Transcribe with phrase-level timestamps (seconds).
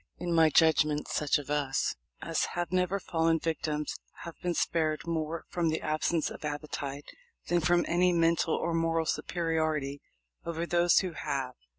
[0.17, 1.93] In my judgment such of us
[2.23, 7.05] as have never fallen victims have been spared more from the absence of appetite
[7.49, 10.01] than from any mental or moral superiority
[10.43, 11.53] over those who have.